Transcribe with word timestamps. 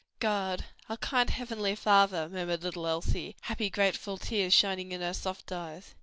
"God, 0.17 0.65
our 0.89 0.97
kind 0.97 1.29
heavenly 1.29 1.75
Father," 1.75 2.27
murmured 2.27 2.63
little 2.63 2.87
Elsie, 2.87 3.35
happy, 3.41 3.69
grateful 3.69 4.17
tears 4.17 4.51
shining 4.51 4.91
in 4.93 5.01
her 5.01 5.13
soft 5.13 5.51
eyes. 5.51 5.93